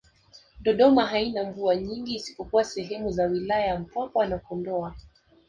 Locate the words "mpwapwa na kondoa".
3.79-4.95